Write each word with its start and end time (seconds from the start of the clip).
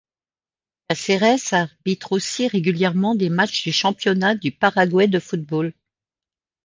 Cáceres 0.89 1.53
arbitre 1.53 2.13
aussi 2.13 2.47
régulièrement 2.47 3.13
des 3.13 3.29
matchs 3.29 3.61
du 3.61 3.71
Championnat 3.71 4.33
du 4.33 4.51
Paraguay 4.51 5.07
de 5.07 5.19
football. 5.19 5.73